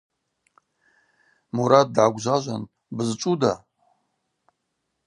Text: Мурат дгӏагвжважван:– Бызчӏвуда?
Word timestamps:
Мурат 1.55 1.87
дгӏагвжважван:– 1.93 2.63
Бызчӏвуда? 2.95 3.53